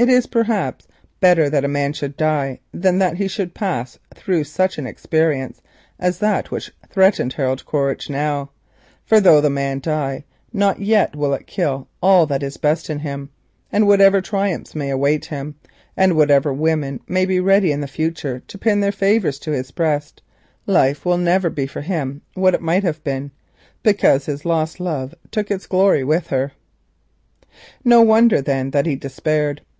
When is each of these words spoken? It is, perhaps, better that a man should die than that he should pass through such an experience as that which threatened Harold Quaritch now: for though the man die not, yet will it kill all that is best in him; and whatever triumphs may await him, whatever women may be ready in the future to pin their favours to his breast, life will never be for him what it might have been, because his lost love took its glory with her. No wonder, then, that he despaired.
It 0.00 0.08
is, 0.08 0.24
perhaps, 0.24 0.88
better 1.20 1.50
that 1.50 1.62
a 1.62 1.68
man 1.68 1.92
should 1.92 2.16
die 2.16 2.60
than 2.72 2.98
that 3.00 3.18
he 3.18 3.28
should 3.28 3.52
pass 3.52 3.98
through 4.14 4.44
such 4.44 4.78
an 4.78 4.86
experience 4.86 5.60
as 5.98 6.20
that 6.20 6.50
which 6.50 6.72
threatened 6.88 7.34
Harold 7.34 7.66
Quaritch 7.66 8.08
now: 8.08 8.48
for 9.04 9.20
though 9.20 9.42
the 9.42 9.50
man 9.50 9.78
die 9.78 10.24
not, 10.54 10.80
yet 10.80 11.14
will 11.14 11.34
it 11.34 11.46
kill 11.46 11.86
all 12.00 12.24
that 12.28 12.42
is 12.42 12.56
best 12.56 12.88
in 12.88 13.00
him; 13.00 13.28
and 13.70 13.86
whatever 13.86 14.22
triumphs 14.22 14.74
may 14.74 14.88
await 14.88 15.26
him, 15.26 15.54
whatever 15.98 16.50
women 16.50 17.00
may 17.06 17.26
be 17.26 17.38
ready 17.38 17.70
in 17.70 17.82
the 17.82 17.86
future 17.86 18.40
to 18.48 18.56
pin 18.56 18.80
their 18.80 18.90
favours 18.92 19.38
to 19.40 19.50
his 19.50 19.70
breast, 19.70 20.22
life 20.64 21.04
will 21.04 21.18
never 21.18 21.50
be 21.50 21.66
for 21.66 21.82
him 21.82 22.22
what 22.32 22.54
it 22.54 22.62
might 22.62 22.84
have 22.84 23.04
been, 23.04 23.32
because 23.82 24.24
his 24.24 24.46
lost 24.46 24.80
love 24.80 25.14
took 25.30 25.50
its 25.50 25.66
glory 25.66 26.02
with 26.02 26.28
her. 26.28 26.52
No 27.84 28.00
wonder, 28.00 28.40
then, 28.40 28.70
that 28.70 28.86
he 28.86 28.96
despaired. 28.96 29.60